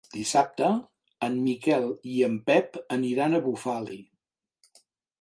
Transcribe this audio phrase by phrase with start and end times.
[0.13, 0.69] Dissabte
[1.27, 4.03] en Miquel i en Pep aniran a Bufali.